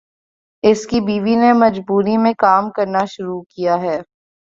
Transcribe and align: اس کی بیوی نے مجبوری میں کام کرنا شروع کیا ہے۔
اس 0.63 0.85
کی 0.87 0.99
بیوی 1.01 1.35
نے 1.35 1.51
مجبوری 1.53 2.17
میں 2.17 2.33
کام 2.37 2.69
کرنا 2.71 3.05
شروع 3.05 3.41
کیا 3.49 3.81
ہے۔ 3.81 3.97